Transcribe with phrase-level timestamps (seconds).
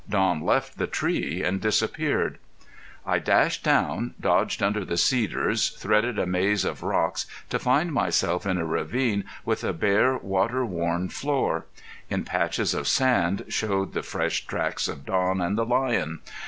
[0.09, 2.39] Don left the tree and disappeared.
[3.05, 8.47] I dashed down, dodged under the cedars, threaded a maze of rocks, to find myself
[8.47, 11.67] in a ravine with a bare, water worn floor.
[12.09, 16.21] In patches of sand showed the fresh tracks of Don and the lion.